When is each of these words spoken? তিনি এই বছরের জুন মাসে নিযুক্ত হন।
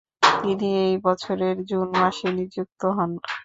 তিনি 0.39 0.67
এই 0.85 0.95
বছরের 1.05 1.55
জুন 1.69 1.87
মাসে 1.95 2.27
নিযুক্ত 2.37 2.81
হন। 2.97 3.11